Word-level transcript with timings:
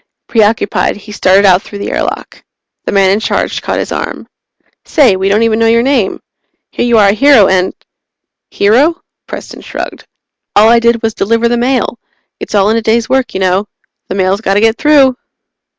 _Preoccupied, 0.25 0.97
he 0.97 1.11
started 1.11 1.45
out 1.45 1.61
through 1.61 1.77
the 1.77 1.91
airlock. 1.91 2.43
The 2.85 2.91
man 2.91 3.11
in 3.11 3.19
charge 3.19 3.61
caught 3.61 3.77
his 3.77 3.91
arm. 3.91 4.27
"Say, 4.83 5.15
we 5.15 5.29
don't 5.29 5.43
even 5.43 5.59
know 5.59 5.67
your 5.67 5.83
name! 5.83 6.19
Here 6.71 6.87
you 6.87 6.97
are 6.97 7.09
a 7.09 7.13
hero, 7.13 7.47
and" 7.47 7.71
"Hero?" 8.63 8.99
Preston 9.27 9.61
shrugged. 9.61 10.07
"All 10.55 10.69
I 10.69 10.79
did 10.79 11.03
was 11.03 11.13
deliver 11.13 11.47
the 11.47 11.55
mail. 11.55 11.99
It's 12.39 12.55
all 12.55 12.71
in 12.71 12.77
a 12.77 12.81
day's 12.81 13.09
work, 13.09 13.35
you 13.35 13.39
know. 13.41 13.67
The 14.07 14.15
mail's 14.15 14.41
got 14.41 14.55
to 14.55 14.59
get 14.59 14.79
through!" 14.79 15.15